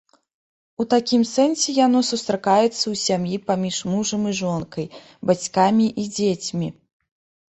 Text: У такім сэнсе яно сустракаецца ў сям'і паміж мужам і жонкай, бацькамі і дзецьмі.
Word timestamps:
У 0.83 0.83
такім 0.93 1.21
сэнсе 1.31 1.69
яно 1.85 1.99
сустракаецца 2.11 2.69
ў 2.69 2.95
сям'і 3.07 3.37
паміж 3.49 3.77
мужам 3.91 4.23
і 4.31 4.33
жонкай, 4.39 4.87
бацькамі 5.31 5.87
і 6.05 6.07
дзецьмі. 6.17 6.69